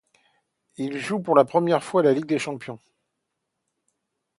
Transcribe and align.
Il 0.77 0.97
joue 0.97 1.19
pour 1.19 1.35
la 1.35 1.45
première 1.45 1.83
fois 1.83 2.01
la 2.01 2.11
Ligue 2.11 2.25
des 2.25 2.39
champions. 2.39 2.79